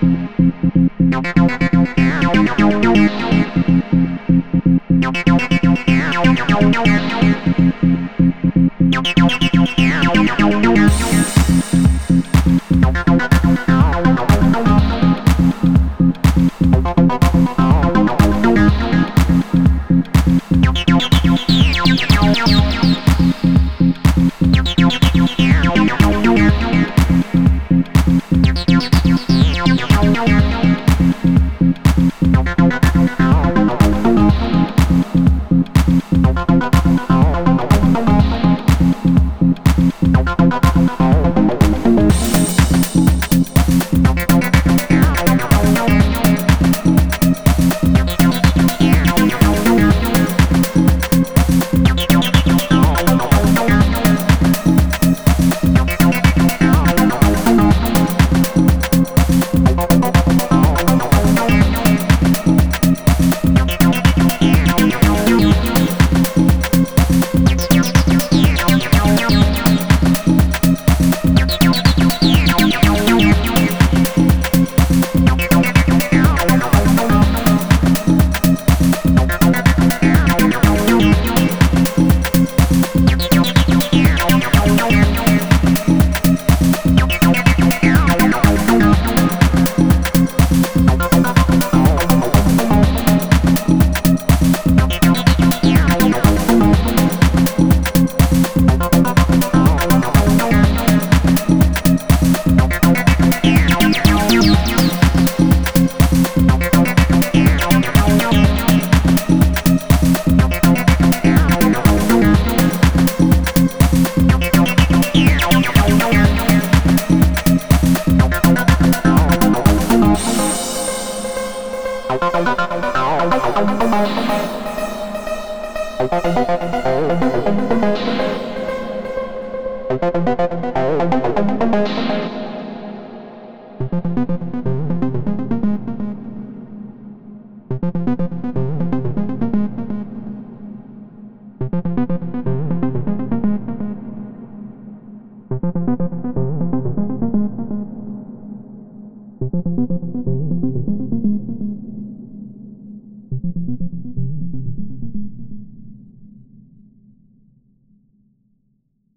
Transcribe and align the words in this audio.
Thank 0.00 0.45